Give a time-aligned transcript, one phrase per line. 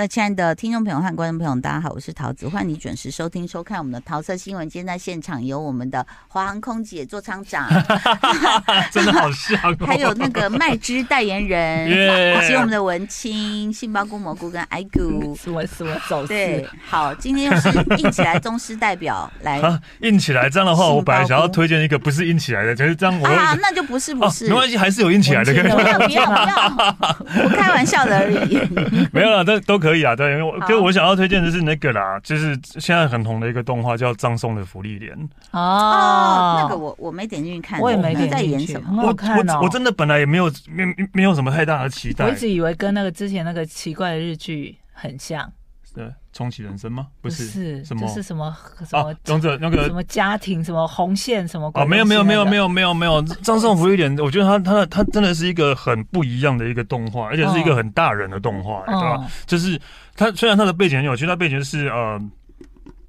[0.00, 4.66] 各位亲爱的听众朋友和观众朋友，大家好，我是桃子，欢迎你准时收听收看我们的桃色新闻。
[4.66, 7.68] 今天在现场有我们的华航空姐座舱长，
[8.90, 11.84] 真的好像、哦，还有那个麦汁代言人，
[12.42, 28.58] 以及我们的文青杏鲍菇蘑菇跟艾菇，什么什么走对，好，今天又是硬起来宗师代表来、 啊，硬起来这样的话，我本来想要推荐一个不是硬起来的，就是这样我，啊，那就不是不是，哦、没关系，还是有硬起来的，可以，不要不要不要，我开玩笑的而已，
[29.12, 29.89] 没有了，都都可以。
[29.90, 35.12] 可以啊，对，因为我就我想要推荐的是那个啦，就是现在很红的一个动画叫葬送的福利莲
[35.50, 39.02] 哦，那个我我没点进去看，我也没点进去，在演什么？
[39.02, 45.50] 我我我真的本来也没有没没有什么太大的期待，我一直以为跟那个之前那个奇怪的日剧很像。
[45.92, 47.08] 对，重启人生吗？
[47.20, 48.06] 不是，是什么？
[48.06, 49.12] 这是什么什么？
[49.26, 50.62] 勇者那个什么家庭？
[50.62, 51.46] 什么红线？
[51.48, 51.70] 什么？
[51.74, 53.20] 哦，没有没有没有没有没有没有。
[53.42, 59.26] 张颂福一点，我觉得他他他真的是一个很不一样的一个动画，而且是一个很大人的动画，对吧？
[59.46, 59.80] 就是
[60.14, 62.20] 他虽然他的背景很有趣，他背景是呃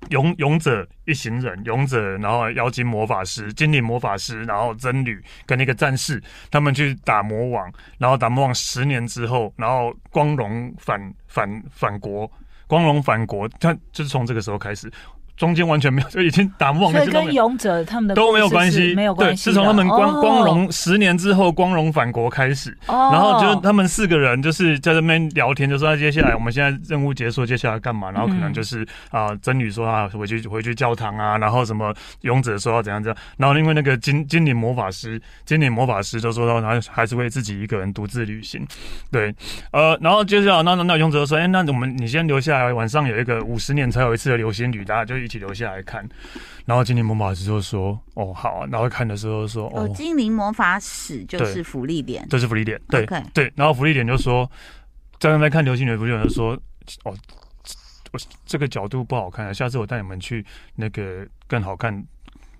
[0.10, 12.30] 勇勇者一行人，勇者然后妖精魔法师、精灵魔法师，然后僧侣跟那个战士，他们去打魔王，然后打魔王十年之后，然后光荣反反反国。
[12.72, 14.90] 光荣反国，他就是从这个时候开始，
[15.38, 16.92] 中间完全没有，就已经打不完。
[16.94, 19.46] 所以跟勇者他们的都没有关系，没有关系。
[19.46, 22.78] 对，是从他们光光荣十年之后，光荣返国开始。
[22.88, 23.10] 哦。
[23.12, 28.12] 然后就是他们四个人就是在这边聊天，就说接下来我们现在任务结束，接下来干嘛？
[28.12, 33.18] 然后可能就是啊，真女说啊，回去回去教堂啊，然后什么勇者说要怎样怎样。
[33.38, 38.66] 然后因为那个精精灵魔法师，精灵魔法师就说到他还是会自己一个人独自旅行。
[39.12, 39.34] 对，
[39.72, 46.08] 呃，然后接下来那那那勇者说，哎，那我们你先留下来，晚上有一个五十年才有一次的流星雨，大家就一起留下来看。
[46.66, 53.52] 然后精灵魔法师就说，哦好啊，然后看的时候说，哦，精灵魔法使就是福利点，这是福利点，对对。
[53.56, 54.50] 然后福利点就说，
[55.20, 56.52] 在在看流星雨，福利点就说，
[57.06, 57.16] 哦，
[58.12, 62.04] 我这个角度不好看，啊下次我带你们去那个更好看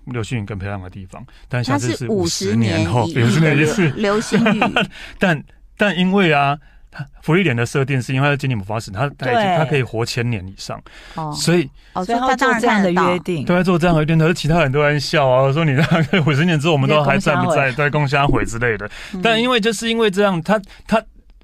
[0.06, 1.24] 流星雨更漂亮的地方。
[1.48, 4.60] 但下次是五十年后，五十年一次流星雨。
[5.20, 5.44] 但
[5.76, 6.58] 但因为啊。
[6.92, 10.78] 他芙莉莲的设定是因为他是精灵魔法使，他他已经他可以活千年以上，
[11.14, 18.88] 哦，所以哦，所以他做这样的约定，都在做这样的约定，可是其他人都在笑啊，说你那五十年之后我们都还在不在，在共襄悔之类的。
[19.22, 21.02] 但因为就是因为这样，他他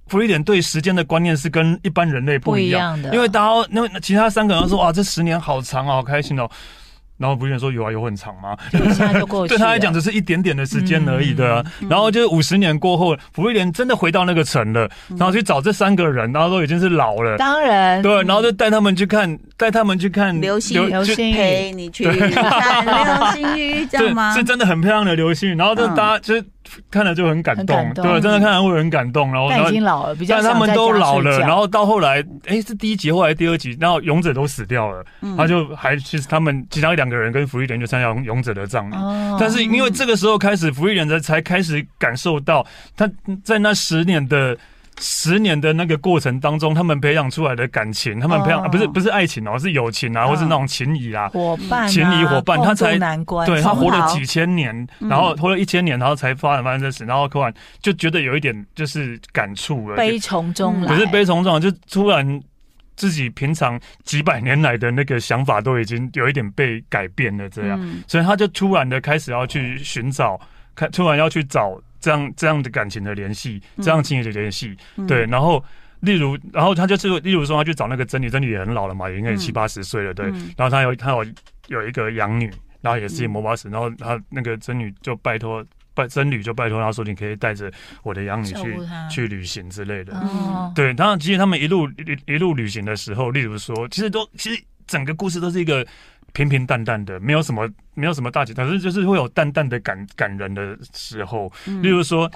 [0.09, 3.01] 福利点对时间的观念是跟一般人类不一样。
[3.01, 6.47] 的，因为大家因为其他三个人都说哇，这十年好长啊，好开心哦。
[7.19, 8.57] 然后不是说有啊，有很长吗？
[8.71, 11.63] 现在就过去 对他来讲只是一点点的时间而已对、啊。
[11.81, 17.37] 嗯、然后就是五十年过后，福瑞莲真的回到那个城了，嗯、然后去找这三个人，然后都已经是老了。
[17.37, 24.33] 当然，对，然后就带他们去看，带他们去看流星雨，流星雨陪你去看流星雨，这样吗？
[24.37, 25.57] 是真的很漂亮的流星雨。
[25.57, 26.45] 然后就大家就是。
[26.91, 29.33] 看了就很感动，感动对，真的看了会很感动。
[29.33, 38.95] 然后，已经老了，比较但他们都老了，然后到后来，哎、欸，是第一集，后来第二集，然后勇者都死掉了，嗯、他就还其实他们其他两个人跟福利人就参加勇者的葬礼。
[38.95, 42.67] 哦、但是因为这个时候开始，芙莉莲才开始感受到
[42.97, 43.11] 他
[43.43, 44.57] 在那十年的。
[45.01, 48.67] 十年的那个过程当中，他们培养出来的感情，他们培养、oh.
[48.67, 50.31] 啊、不是不是爱情哦，是友情啊，oh.
[50.31, 62.41] 或是那种情谊啊，伙伴、情谊伙伴，他才难关，对他活了几千年，然后活了一千年，然后才发展发生这事，然后突然就觉得有一点就是感触了，悲从中来，不是悲从中来，就突然
[62.97, 70.41] 自己平常几百年来的那个想法都已经有一点被改变了，这样，嗯、所以他就突然的开始要去寻找，
[70.75, 71.81] 看突然要去找。
[72.01, 75.27] 这样这样的感情的联系，这样情谊的联系，嗯、对。
[75.27, 75.63] 然后，
[76.01, 80.27] 例如，然后他就是，例如说，他去找那个真女，真女也很老了嘛，也应该七八十岁了，对。
[80.27, 81.25] 嗯、然后他有他有
[81.69, 82.51] 有一个养女，
[82.81, 85.65] 然后也是魔法使，嗯、然后他那个真女就拜托
[85.95, 87.71] 拜真女就拜托他说，你可以带着
[88.03, 88.77] 我的养女去
[89.11, 90.17] 去旅行之类的。
[90.19, 90.93] 哦、对。
[90.95, 95.87] 然后其实他们一路一一路旅行的时候，例如说，其实都其实整个故事都是一个。
[96.33, 101.53] 平平淡淡的，没有什么，没有什么大起，但是就是会有淡淡的感感人的时候。
[101.67, 102.31] 嗯、例如说，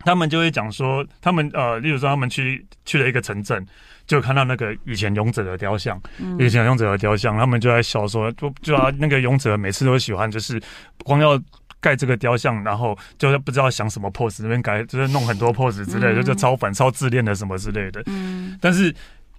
[0.00, 3.64] 他们就会讲说，他们呃，例如说，他们去去了一个城镇，
[4.06, 10.60] 就看到那个以前勇者的雕像，嗯、以前勇者的雕像，他们就在笑说，就就啊，那个勇者每次都喜欢，就是
[11.04, 11.40] 光要。
[11.80, 18.02] 盖这个雕像，然后就是不知道想什么 pose，那边改就是弄很多 pose 之类的，嗯、就就超烦、超自恋的什么之类的。
[18.06, 18.90] 嗯，但是。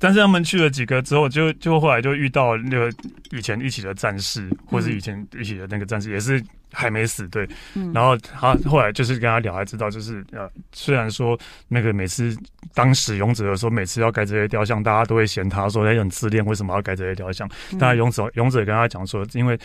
[0.06, 2.94] 但是他们去了几个之后，就就后来就遇到那个
[3.32, 6.40] 以前一起的战士，或是以前一起的那个战士，也是
[6.72, 7.50] 还没死，对。
[7.74, 11.36] 嗯、然后他后来就是跟他聊，才知道就是呃，虽然说
[11.68, 12.38] 那个每次
[12.76, 17.50] 当时勇者的时候，每次要盖这些雕像，大家都会嫌他说他很自恋，为什么要盖这些雕像？
[17.80, 19.60] 但是勇者勇者跟他讲说，因为。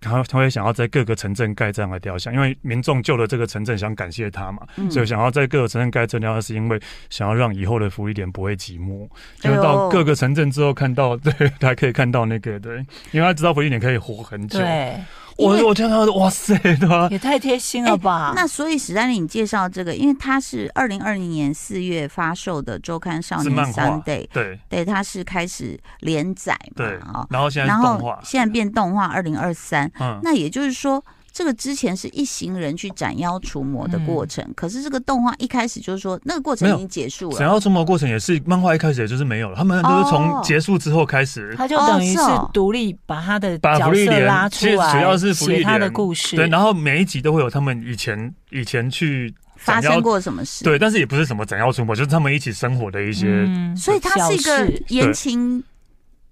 [0.00, 9.08] 他他会想要在各个城镇盖这样的雕像，因为民众救了这个城镇，想感谢他嘛，嗯、所以想要在各个城镇盖这雕像，是因为想要让以后的福利点不会寂寞。
[9.40, 12.76] 就到各个城镇之后，看到 对，他可以看到那个对，
[13.12, 14.58] 因为他知道福利点可以活很久。
[14.58, 14.96] 对。
[15.38, 17.08] 我我听到哇塞，对吧？
[17.10, 18.32] 也太贴心了吧！
[18.34, 31.04] 那所以史丹利，你介绍这个，因为它是二零二零年四月发售的周刊少年 Sunday，对对，它是开始连载嘛，对啊，然后现在动画，现在变动画二零二三，嗯，那也就是说。
[31.36, 37.38] 这个之前是一行人去斩妖除魔的过程，嗯、可是这个动画一开始就是说那个过程已经结束了。
[37.38, 42.22] 斩妖除魔的过程也是漫画一开始也就是没有了，他们都是从结束之后开始，他就等于是
[42.54, 46.36] 独立把他的角色拉出来，主要是写他的故事。
[46.36, 50.64] 对，然后每一集都会有他们以前以前去发生过什么事。
[50.64, 53.26] 对，但是也不是什么斩妖除魔，就是他们一起生活的一些。
[53.26, 55.62] 嗯、所以它是一个言情，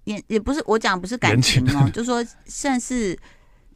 [0.05, 3.15] 也也不是我讲不是感情哦，情 就是说算是。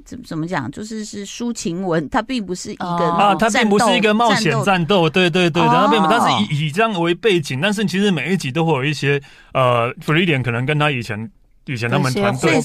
[0.09, 0.69] 怎怎么讲？
[0.71, 9.21] 就是是抒情文，它并不是一个啊，它并不是一个冒险战斗，对对对，然后并不，但是以以这样为背景，但是其实每一集都会有一些
[9.53, 11.29] 呃，芙莉莲可能跟他以前
[11.65, 12.59] 以前他们团队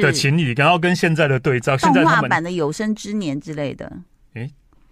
[0.00, 3.90] 的情谊，然后跟现在的对照，动画版的有生之年之类的。
[4.34, 4.48] 诶，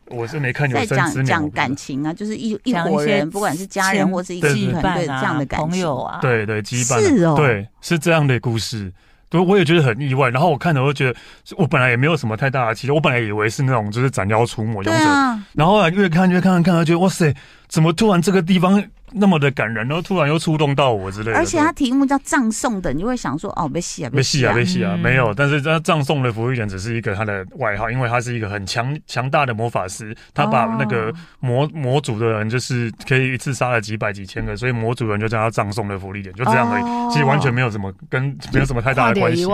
[0.09, 1.07] 我是没看有生之年。
[1.15, 8.93] 在讲讲感情啊，就是一一伙人，不管是家人或是一个团队这样的感情，朋友啊，对对羁绊，是哦，对，是这样的故事。
[9.33, 10.29] 对，我也觉得很意外。
[10.29, 11.19] 然后我看了，我就觉得
[11.57, 17.35] 我本来也没有什么太大的期待，我本来以为是那种就是斩妖除魔勇者，啊、然后越看越看，看，看，觉得哇塞，
[17.67, 18.85] 怎么突然这个地方？
[19.15, 21.37] 那么的感人，然后突然又触动到我之类的。
[21.37, 25.33] 而且它题目叫葬送的，你就会想说哦，被戏啊，被戏啊，被戏啊，没有。
[25.35, 37.13] 但是这葬送的芙莉莲只是一个他的外号，因为他是一个很强强大的魔法师，他把那个魔魔族的人就是可以一次杀了几百几千个，所以魔族人就叫他葬送的福利点，就这样而已。
[37.13, 39.45] 其实完全没有什么跟没有什么太大的关系。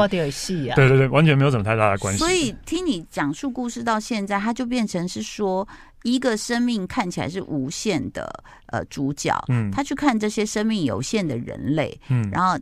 [0.74, 2.18] 对对对，完全没有什么太大的关系。
[2.18, 5.66] 所以听你讲述故事到现在，他就变成是说。
[6.12, 12.58] 一个生命看起来是无限的，呃，主角，嗯，他去看这些生命有限的人类，嗯，然后。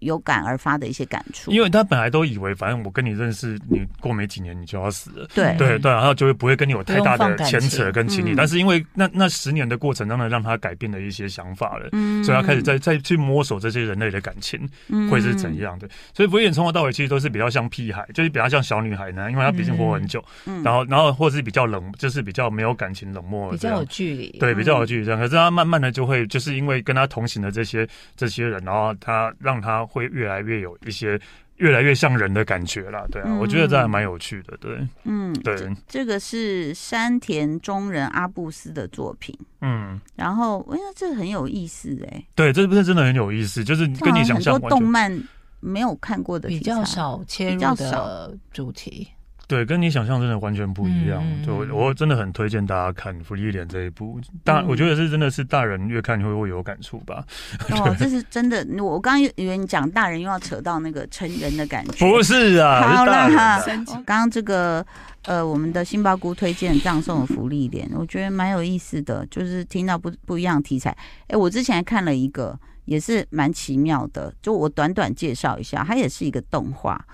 [0.00, 8.34] 有感而发的一些感触，因为他本来都以为，反正我跟你认识，你过没几年你就要死了，对对对，然后就会不会跟你有太大的牵扯跟情谊。
[8.34, 14.68] 但是因为那那十年的过程，当中让他改变了一些想法了，嗯，所以他开始在再去摸索这些人类的感情
[15.10, 15.88] 会是怎样的。
[16.14, 25.20] 所以芙莉莲从头到尾其实都是比较像屁孩，就是比较像小女孩呢，因为她毕竟活很久，嗯，然后然后或者是比较冷，就是比较没有感情、冷漠，比较有距离，对，比较有距离这样。
[25.20, 27.86] 可是他慢慢的就会，就是因为跟他同行的这些
[28.16, 30.70] 这些人，然后他让他会越来越有。
[30.86, 31.20] 一些
[31.56, 45.12] 越来越像人的感觉了，对啊，嗯、我觉得这还蛮有趣的，对，嗯，对这，这个是山田中人阿布斯的作品，嗯，然后我觉得这很有意思，哎，对，这不是真的很有意思，就是跟你想象很多动漫
[45.60, 49.06] 没有看过的，比较少切入的主题。
[49.50, 51.20] 对，跟你想象真的完全不一样。
[51.24, 57.24] 嗯、就我真的很推荐大家看《芙莉莲》这一部，大、嗯、我觉得是真的是大人越看会会有感触吧。
[57.70, 58.64] 哦，这是真的。
[58.80, 62.96] 我刚刚以为你讲大人又要扯到那个成人的感觉，不是啊。
[62.96, 64.86] 好啦，刚刚这个
[65.24, 70.96] 呃，我们的杏鲍菇推荐葬送的芙莉莲，我觉得蛮有意思的，就是听到不不一样的题材。
[71.26, 77.04] 哎，我之前还看了一个，也是蛮奇妙的，就我短短介绍一下，它也是一个动画。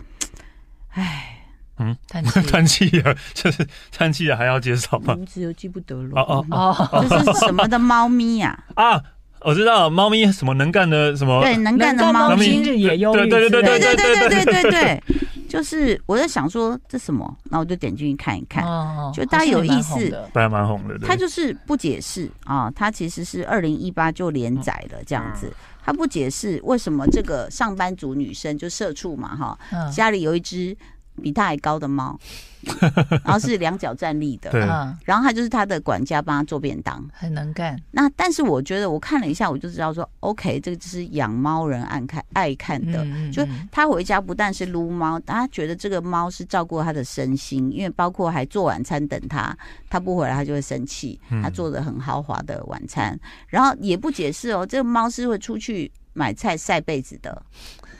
[0.90, 1.32] 哎。
[1.78, 5.14] 嗯，叹气， 叹气啊，就是叹气啊，还要介绍吗？
[5.14, 6.10] 名字又记不得了。
[6.22, 8.58] 哦哦哦， 这是什么的猫咪呀？
[8.74, 9.00] 啊，
[9.40, 11.42] 我知道，猫咪什么能干的什么？
[11.42, 12.44] 对，能干的猫咪。
[12.44, 13.28] 今日也忧郁。
[13.28, 15.02] 对对对对对对对对对对，
[15.48, 18.64] 就是我在想说这什么，那我就点进去看一看。
[18.64, 20.98] 哦，就大家有意思，大家蛮红的。
[21.06, 25.52] 它就是不解释啊，它其实是二零一八就连载了这样子。
[25.84, 30.74] 他不解释为什么这个上班族女生就社畜嘛哈，家里有一只。
[31.22, 32.18] 比他还高的猫，
[33.24, 34.60] 然后是两脚站立的，对。
[35.04, 37.80] 然后他就是他的管家，帮他做便当，很能干。
[37.90, 49.56] 那但是我觉得我看了一下，我就知道说，OK，这个就是养猫人爱看爱看的，嗯嗯嗯，就他回家不但是撸猫，他觉得这个猫是照顾他的身心，因为包括还做晚餐等他，
[49.88, 53.18] 他不回来他就会生气，他做的很豪华的晚餐，
[53.48, 55.90] 然后也不解释哦，这个猫是会出去。
[56.16, 57.42] 买菜晒被子的，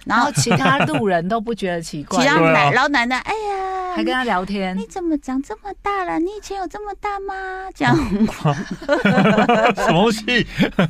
[0.07, 6.19] 然后其他路人都不觉得奇怪，其他奶老奶奶，哎呀，还跟他聊天，你怎么长这么大了？
[6.19, 7.35] 你以前有这么大吗？
[7.75, 7.95] 这样，
[9.77, 10.47] 什么戏？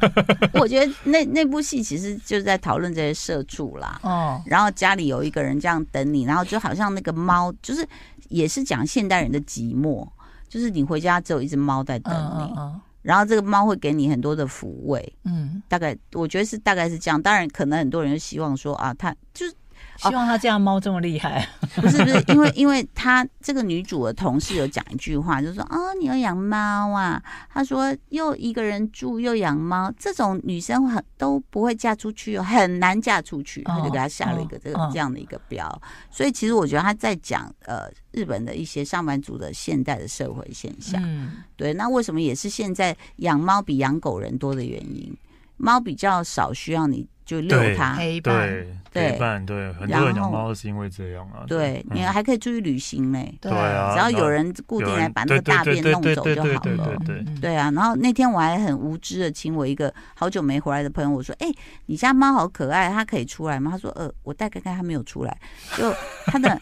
[0.55, 3.99] 我觉得那那部戏其实就是在讨论这些社畜啦。
[4.03, 7.85] 哦，然后家里有一个人这样等你，然后就好像那个猫，就是
[8.29, 10.07] 也是讲现代人的寂寞，
[10.49, 12.45] 就是你回家只有一只猫在等你。
[12.45, 17.23] 嗯嗯然后这个猫会给你很多的抚慰，嗯，大概我觉得是大概是这样。
[17.23, 19.55] 当然，可能很多人希望说啊，它就是。
[19.99, 27.23] 希望他这样猫这么厉害， 不是不是，因为因为他这个女主的同事有讲一句话，就是说啊、哦，你要养猫啊？
[27.51, 33.63] 他说又一个人住又养猫，这种女生很都不会嫁出去，很难嫁出去。
[33.63, 35.83] 他就给他下了一个这个这样的一个标。
[36.11, 41.01] 所以其实我觉得他在讲呃日本的一些上班族的现代的社会现象。
[41.05, 45.17] 嗯，对，那为什么也是现在养猫比养狗人多的原因？
[45.57, 47.09] 猫比较少需要你。
[47.27, 48.49] 就遛它，陪伴，
[48.93, 51.43] 对，陪伴，对，很多人养猫是因为这样啊。
[51.49, 53.37] 对，你还可以出去旅行嘞。
[53.41, 56.97] 对啊，只要有人固定来把那个大便弄走就好了。
[57.05, 57.69] 对，对啊。
[57.73, 61.53] 然后那天我还很无知的请我一个好久没回来的朋友，我说：“哎，
[61.87, 65.37] 你家猫好可爱，它可以出来吗？”他说：“呃，我带看看，它没有出来，
[65.77, 65.93] 就
[66.27, 66.57] 它的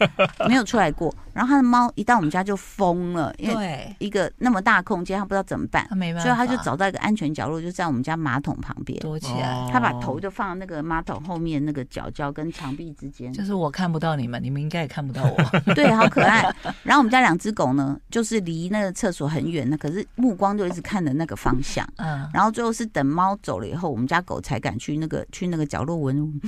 [0.49, 1.13] 没有出来过。
[1.35, 5.87] 然后它的猫一到我们家就疯了，因为一个那么大空间，它不知道怎么办，
[6.19, 10.55] 所以它就找到一个安全角落，就在我们家马桶旁边躲起来，它把头就放在。
[10.55, 15.35] 那个马桶后面那个角角跟墙壁之间，就是我看不到你们，你们应该也看不到我。
[15.75, 16.41] 对，好可爱。
[16.81, 21.85] 然后我们家两只狗呢，就是离那个厕所很远的，可是目光就一直看着那个方向。
[21.97, 22.27] 嗯。
[22.33, 26.41] 然后最后是等猫走了以后，我们家狗才敢去那个去那个角落闻。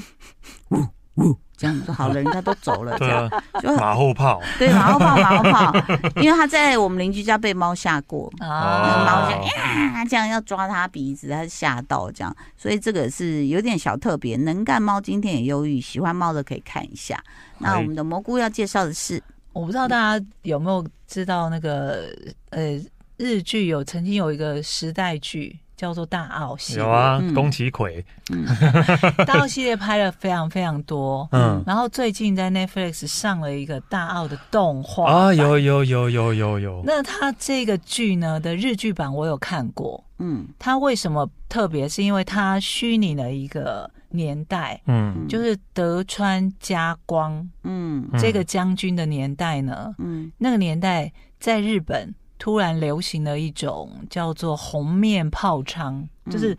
[0.69, 1.37] 呜呜。
[1.59, 3.27] 这样就好了，人家都走了，这样
[3.63, 4.39] 就马后炮。
[4.59, 5.73] 对，马后炮，马后炮，
[6.21, 14.37] 因为他在我们邻居家被猫吓过，猫就啊，这样要抓他鼻子，他吓到这样，所以这个是有点小特别。
[14.37, 17.19] 能干猫今天也忧郁，喜欢猫的可以看一下。
[17.57, 19.19] 那我们的蘑菇要介绍的是，
[19.51, 22.03] 我不知道大家有没有知道那个
[22.51, 22.79] 呃
[23.17, 25.57] 日剧有曾经有一个时代剧。
[25.77, 28.43] 叫做大奥系列，有啊，宫崎葵，嗯，
[29.27, 36.83] 大奥系列拍了非常非常多，嗯，然后最近在 Netflix 上了一个大奥的动画啊，有有有有有有。
[36.83, 41.87] 那他这个剧呢的日剧版我有看过，嗯，他为什么特别？
[41.87, 52.15] 是因为他虚拟了一个年代，嗯，就是德川家光，嗯，这个将军的年代呢，嗯，那个年代在日本。
[52.39, 56.55] 突然流行了一种叫做红面疱疮，就是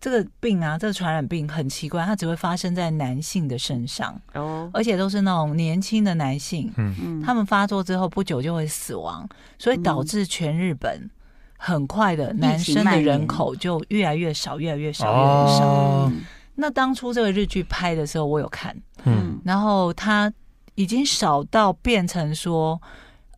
[0.00, 9.28] 这个病啊，这个传染病很奇怪，它只会发生在男性的身上哦，而且都是那种年轻的男性，嗯，他们发作之后不久就会死亡，
[9.58, 11.10] 所以导致全日本
[11.56, 16.12] 很快的男生的人口就越来越少，越来越少，越来越少。
[16.54, 20.32] 那当初这个日剧拍的时候，我有看，嗯，然后它
[20.76, 22.80] 已经少到变成说。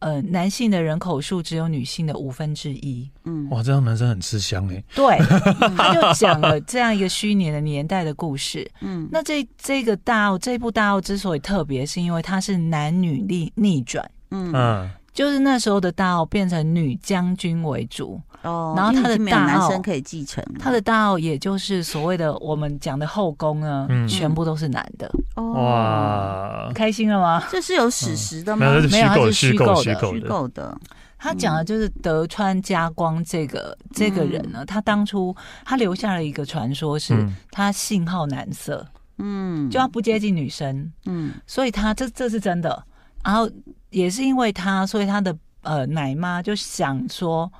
[0.05, 3.11] 呃，男性的人口数只有女性的五分之一。
[3.25, 4.85] 嗯，哇，这样男生很吃香哎。
[4.95, 5.17] 对，
[5.75, 8.71] 他就讲了这样一个虚拟的年代的故事。
[8.83, 14.05] 嗯，那这这个大奥这部大奥之所以特别，是因为它是男女逆逆转。
[14.31, 18.21] 嗯嗯，就是那时候的大奥变成女将军为主。
[18.43, 25.11] 哦，然后他的大男生可以继承，他的大奥也就是所谓的我们讲的后宫呢，全部都是男的。
[25.35, 27.43] 哇，开心了吗？
[27.51, 28.67] 这是有史实的吗？
[28.91, 30.77] 没有，它是虚构的，虚构的。
[31.19, 38.87] 他讲的就是德川家光这个这个人呢，他当初他留下了一个传说，是他性好男色，
[39.19, 42.85] 嗯，就他不接近女生，嗯，所以他这这是真的。
[43.25, 43.51] 然后
[43.91, 45.37] 也是因为他，所以他的。
[45.67, 47.51] 呃，奶妈就想说，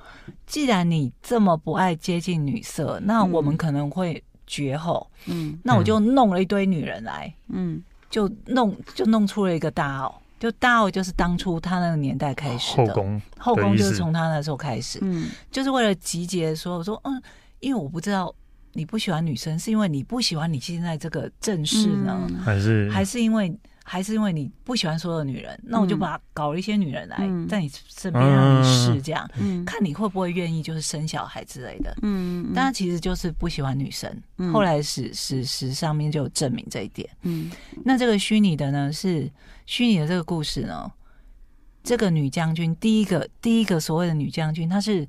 [0.45, 5.05] 既然你这么不爱接近女色，那我们可能会绝后。
[5.25, 12.87] 嗯，那我就弄了一堆女人来，嗯，就弄就弄出了一个大奥，就大奥就是当初他那个年代开始的。
[12.87, 17.21] 后宫，后宫就是从他那时候开始，嗯，就是为了集结说，我说嗯，
[17.59, 18.33] 因为我不知道
[18.73, 23.55] 你不喜欢女生，是因为你不喜欢你现在这个正室呢，还是还是因为。
[23.87, 31.95] 还是因为你不喜欢所有的女人，那我就把搞了一些女人来在你身边让你试，这样，嗯，看你会不会愿意，就是生小孩之类的。
[32.01, 34.11] 嗯，但他其实就是不喜欢女生。
[34.37, 37.07] 嗯，后来史史实上面就有证明这一点。
[37.21, 37.51] 嗯，
[37.83, 39.31] 那这个虚拟的呢，是
[39.67, 40.91] 虚拟的这个故事呢，
[41.83, 45.07] 这个女将军第一个第一个所谓的女将军，她是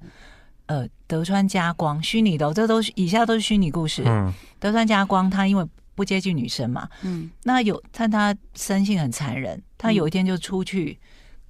[0.67, 4.03] 呃德川家光虚拟的，这都是以下都是虚拟故事。
[4.05, 4.31] 嗯，
[4.61, 5.67] 德川家光他因为。
[5.97, 6.89] 不接近女生嘛？
[7.03, 9.61] 嗯，那有，但他生性很残忍。
[9.77, 10.97] 他有一天就出去，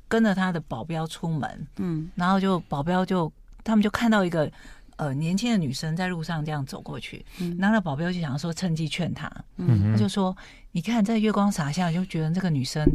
[0.08, 3.30] 跟着他的保镖出门，嗯，然后就保镖就
[3.62, 4.50] 他们就看到一个
[4.96, 7.56] 呃年轻的女生在路上这样走过去，嗯。
[7.58, 10.34] 然后那保镖就想说趁机劝她，他就说
[10.72, 12.86] ：“你看在月光洒下，就觉得这个女生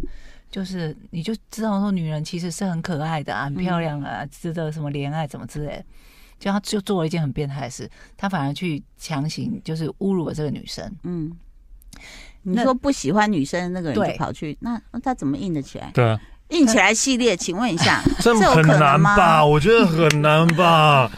[0.49, 5.67] 就是你就知道说女人其实是很可爱的啊，很漂亮啊，值得什么怜爱，怎么之类。
[5.67, 5.85] 的。”
[6.41, 10.91] 就他就做了一件很变态的事，他反而去强行就是侮辱了这个女生。
[11.03, 11.31] 嗯，
[12.41, 15.91] 你说不喜欢女生的那个人就跑去，那那他怎么硬得起来？
[15.93, 16.19] 对啊。
[16.49, 19.45] 硬起来系列，请问一下， 这很难吧？
[19.45, 21.09] 我觉得很难吧。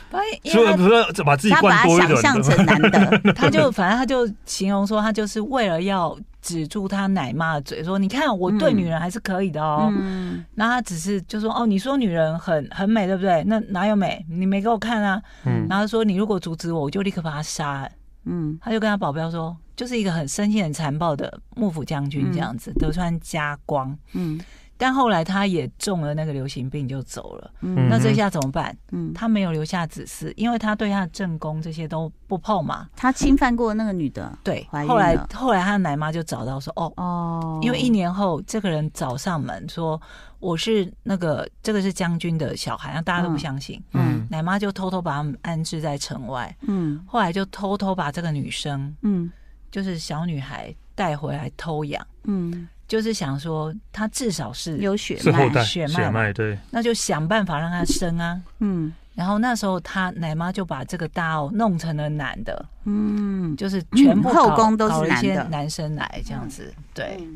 [0.43, 2.09] 所以不是把自己灌多一点。
[2.09, 2.79] 他把他想象成男
[3.23, 9.91] 的， 他就反正他就形容说，他就是为了要止住他奶妈的嘴，说你看我对女人还是可以的哦。
[9.97, 13.43] 嗯，那他只是就说哦，你说女人很很美，对不对？
[13.45, 14.23] 那哪有美？
[14.29, 15.19] 你没给我看啊。
[15.45, 17.89] 嗯，然后说你如果阻止我，我就立刻把他杀。
[18.25, 23.97] 嗯，他就跟他保镖说，就是一个很生性、很残暴的幕府将军这样子，德川家光。
[24.11, 24.39] 嗯。
[24.83, 28.77] 但后来他也中了那个流行病就走了，嗯，那这下怎么办？
[28.91, 32.89] 嗯，他没有留下子嗣，因为他对他的正宫这些都不碰嘛。
[32.93, 34.67] 他侵犯过那个女的，对。
[34.85, 40.01] 后来后来他的奶妈就找到说，哦哦，因为一年后这个人找上门说
[40.39, 43.81] 我是那个这个是将军的小孩，让大家都不相信。
[43.93, 46.53] 嗯，奶妈就偷偷把他们安置在城外。
[46.63, 49.31] 嗯，后来就偷偷把这个女生，嗯，
[49.71, 52.05] 就是小女孩带回来偷养。
[52.25, 52.67] 嗯。
[52.93, 58.39] 就是想说，他至少是有血脉，血脉对，那就想办法让他生啊。
[58.59, 67.27] 嗯，然后那时候他奶妈就把这个大奥弄成了男的，嗯，就是全部后宫都是男的，男生来这样子，对。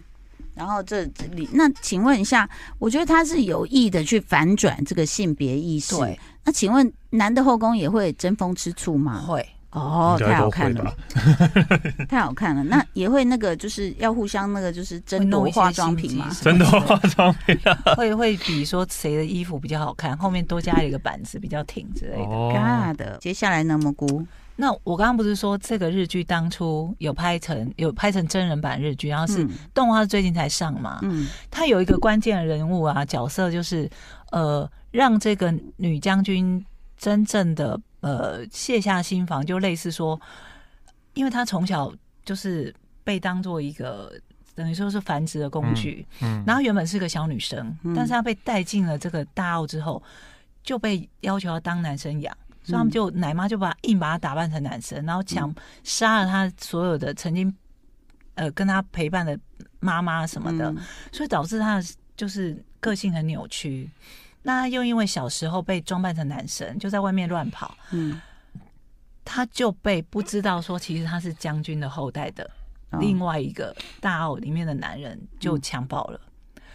[0.54, 2.48] 然后这这里，那请问一下，
[2.78, 5.98] 我觉得他是有意的去反转这个性别意识。
[5.98, 9.24] 对，那请问男的后宫也会争风吃醋吗？
[9.26, 9.44] 会。
[9.78, 10.94] 哦，太好看了，
[12.10, 12.64] 太好看了。
[12.64, 17.58] 那也会那个，就是要互相那个，就是争夺化妆品嘛，争夺化妆品，
[17.96, 22.18] 会会比说谁的衣服比较好看，后面多加一个板子比较挺之类
[22.98, 23.18] 的。
[23.20, 24.26] 接下来呢，蘑菇？
[24.60, 31.00] 那我刚刚不是说这个日剧当初有拍成有拍成真人版日剧，然后是动画最近才上嘛？
[31.04, 33.88] 嗯，它有一个关键人物啊，角色就是
[34.32, 36.66] 呃，让这个女将军
[36.98, 37.80] 真正的。
[38.00, 40.20] 呃，卸下心防，就类似说，
[41.16, 41.92] 因为他从小
[42.24, 44.14] 就是被当做一个
[44.54, 50.02] 等于说是繁殖的工具，嗯，嗯，然后原本是个小女生，嗯，但是她被带进了这个大澳之后，
[50.64, 57.54] 就被要求要当男生养，嗯，所以他们就奶妈就把硬把她打扮成男生，然后强杀了她所有的曾经
[58.36, 59.38] 呃跟她陪伴的
[59.80, 60.78] 妈妈什么的，嗯，
[61.12, 61.82] 所以导致她
[62.16, 63.90] 就是个性很扭曲。
[64.48, 68.22] 那他又因为小时候被装扮成男生，就在外面乱跑，嗯，
[69.26, 72.50] 他就被不知道说其实他是将军的后代的
[72.98, 76.22] 另外一个大澳里面的男人就强暴了，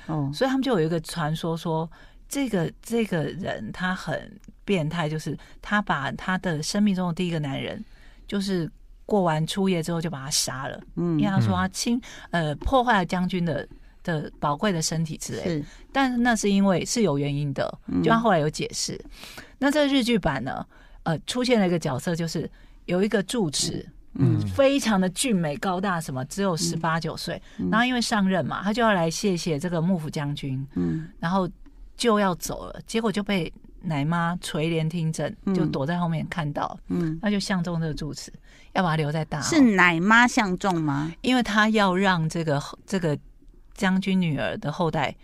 [0.06, 1.90] 哦，所以他们就有一个传说说，
[2.28, 7.82] 这个这个人他很变态，就是他把他的生命中的第一个男人，
[8.26, 8.70] 就是
[9.06, 11.98] 过完初夜之后就把他杀了，嗯，因为他说他侵
[12.32, 13.66] 呃破坏了将军的。
[14.02, 18.94] 的宝贵的身体之类，是，但是那是因为是有原因的，就他后来有解释。
[19.04, 20.66] 嗯、那这日剧版呢，
[21.04, 22.50] 呃，出现了一个角色，就是
[22.86, 31.48] 有一个住持，嗯，非常的俊美高大，什么只有十八九岁，然后因为上任嘛，他就要来谢谢这个幕府将军，嗯，然后
[31.96, 38.32] 就要走了，结果就被奶妈垂帘听政，就躲在后面看到，嗯，那就相中这个住持，
[38.72, 39.40] 要把他留在大。
[39.40, 41.12] 是奶妈相中吗？
[41.20, 43.16] 因为他要让这个这个。
[43.74, 45.14] 将军女儿的后代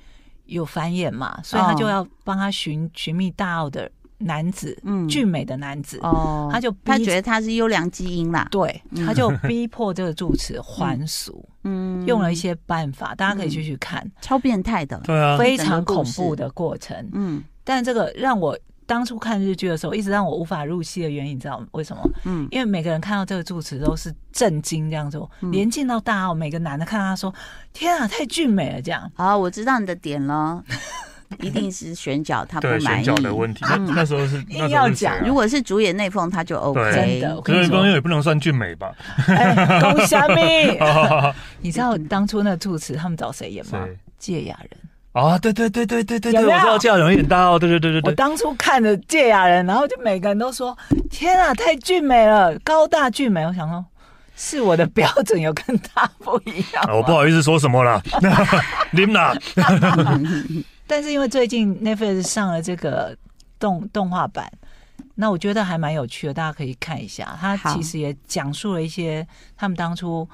[0.46, 5.98] 有繁衍嘛，所以他就要帮他寻寻觅大澳的男子，嗯，俊美的男子。
[6.02, 18.58] 哦，他就他觉得他是优良基因啦，对，他就逼迫这个住持还俗，嗯，用了一些办法，大家可以继续看，超变态的，对啊，非常恐怖的过程，嗯，但这个让我。
[18.88, 22.10] 当初看日剧的时候，一直让我无法入戏的原因，你知道为什么？
[22.24, 27.32] 嗯，因为每个人看到这个住持都是震惊这样做，嗯、连进到大奥，每个男的看到他说
[27.74, 29.12] ：“天啊，太俊美了！”这样。
[29.14, 30.64] 好，我知道你的点了，
[31.40, 33.04] 一定是选角他不满意。
[33.04, 36.80] 选角的问题，那、嗯、那时候是一定要讲，如果是主演内丰，他就 OK。
[36.94, 38.90] 真的，可是光佑也不能算俊美吧？
[39.82, 40.42] 龚虾米，
[41.60, 43.86] 你知道当初那个住持他们找谁演吗？
[44.18, 44.80] 芥雅人。
[45.24, 48.10] 啊，对对对对对对对，我知道这样容易演大哦，对对对对对。
[48.10, 50.76] 我当初看着堺雅人，然后就每个人都说
[51.10, 53.84] ：“天啊，太俊美了，高大俊美。”我想说，
[54.36, 56.84] 是我的标准有跟他不一样。
[56.96, 58.02] 我不好意思说什么了，
[58.92, 59.34] 你们呐。
[60.86, 63.16] 但是因为最近 Netflix 上了这个
[63.58, 64.50] 动动画版，
[65.14, 67.36] 那我觉得还蛮有趣的，大家可以看一下。
[67.40, 69.26] 他其实也讲述了一些
[69.56, 70.28] 他们当初，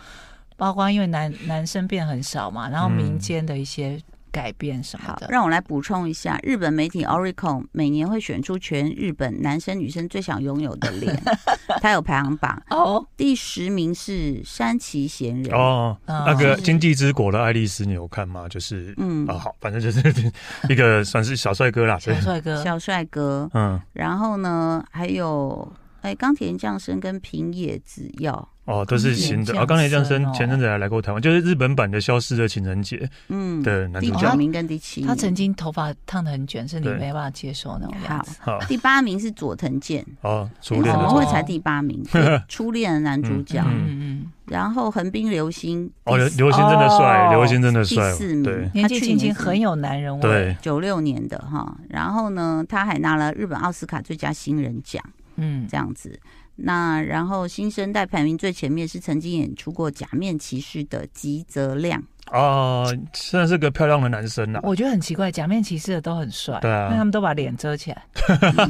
[0.56, 4.00] 包括因为男男生变很少嘛，然后民间的一些。
[4.34, 5.28] 改变什么的。
[5.30, 11.22] 让我来补充一下，日本媒体 Oricon 每年会选出全日本男生女生最想拥有的脸，
[11.80, 13.06] 它有排行榜哦。
[13.16, 18.48] 第十名是山崎贤人哦，那个《经济之国》的爱丽丝，你有看吗？
[18.48, 20.32] 就是嗯啊，好，反正就是
[20.68, 23.48] 一个算是小帅哥啦， 小帅哥，小帅哥。
[23.54, 28.48] 嗯，然后呢，还有哎，冈田将生跟平野紫耀。
[28.64, 29.58] 哦，都是新的。
[29.58, 32.96] 哦，冈田将生前阵子还来过台湾，就是日本版的《消失的情人节》
[33.28, 34.16] 嗯的男主角。
[34.16, 38.38] 第九名跟第七，他曾经头发烫的很卷，是你没办法接受那种样子。
[38.40, 40.04] 好，第八名是佐藤健。
[40.22, 40.94] 哦，初恋。
[40.94, 42.02] 怎么会才第八名？
[42.48, 43.62] 初恋的男主角。
[43.66, 44.32] 嗯嗯。
[44.46, 45.90] 然后横滨流星。
[46.04, 48.10] 哦，流星真的帅，流星真的帅。
[48.12, 50.20] 第四名，年纪轻轻很有男人味。
[50.20, 51.76] 对，九六年的哈。
[51.88, 55.02] 然后呢，他还拿了日本奥斯卡最佳新人奖。
[55.36, 56.18] 嗯，这样子。
[56.56, 64.60] 那然后新生代排名最前面是曾经演出过《假面骑士》的吉泽亮哦，算是个漂亮的男生啊。
[64.62, 68.02] 我觉得很奇怪，假面骑士的都很帅，对啊，因为他们都把脸遮起来。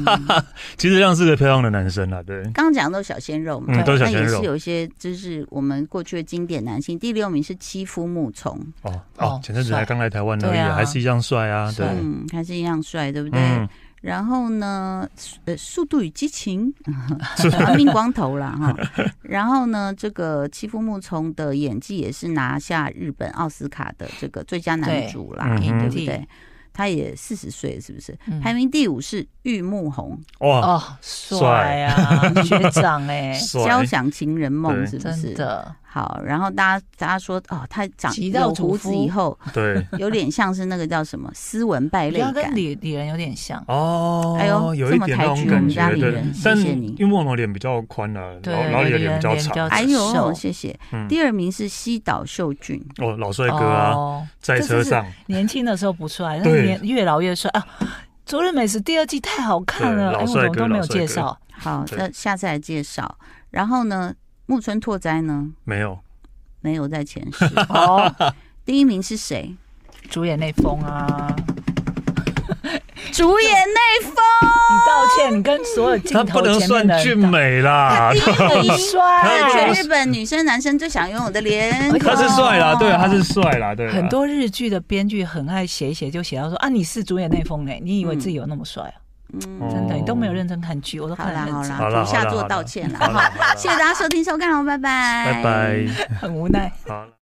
[0.75, 2.43] 吉泽亮是个漂亮的男生啊，对。
[2.45, 4.19] 刚刚讲的都是小鲜肉嘛，嗯，都是小鲜肉。
[4.23, 6.99] 那也是有一些就是我们过去的经典男性。
[6.99, 13.39] 第六名是七夫木从哦哦，前阵子还刚来台湾而已，还是一样帅啊，对，嗯，还是一样帅，对不对？
[14.05, 15.09] 然后呢，
[15.45, 16.71] 呃，《速度与激情
[17.65, 18.71] 》亡命光头了哈。
[19.23, 26.27] 然后呢，这个七夫木聪的演技也是拿下日本奥斯卡的这个最佳男主啦，对，对不对？
[26.71, 28.15] 他也四十岁，是不是？
[28.43, 33.33] 排名第五是玉木宏，哇哦，帅啊，学长 哎，
[33.65, 35.21] 交响情人梦是不是？
[35.21, 36.19] 真的好。
[36.25, 44.35] 然后大家大家说哦，他长有胡子以后， 对， 有点像是那个叫什么斯文败类感，跟李李仁有点像哦。
[44.39, 46.93] 哎呦，有一点那种感觉，谢谢你。
[46.97, 49.67] 玉木宏脸比较宽了，对，然后李仁脸比较长。
[49.69, 50.77] 哎呦，谢谢。
[51.07, 56.79] 第二名是西岛秀俊，哦，老帅哥啊，在车上，年轻的时候不帅， 年。
[56.85, 57.65] 越老越帅啊！
[58.25, 61.37] 《昨日美食》第二季太好看了，哎，我怎么都没有介绍。
[61.51, 63.17] 好，那下次来介绍。
[63.49, 64.13] 然后呢，
[64.45, 65.49] 木村拓哉呢？
[65.63, 65.99] 没有，
[66.61, 67.45] 没有在前十。
[67.69, 68.13] 哦，
[68.63, 69.55] 第一名是谁？
[70.09, 71.35] 主演内丰啊。
[73.11, 83.89] 主演内丰，你道歉，你跟所有镜头前面的人，他不能算俊美啦，他很帅，全日本女生男生最想拥有的脸，他是帅啦，对，他是帅啦，对。
[83.89, 88.97] 很多日剧的编剧很爱写一写，就写到说啊，你是主演内丰呢，你以为自己有那么帅啊？
[89.43, 92.99] 嗯，真的，你都没有认真看剧，我都看了很好了，下作道歉了，
[93.55, 95.85] 谢谢大家收听收看哦，拜拜，拜拜，
[96.19, 97.05] 很无奈，好。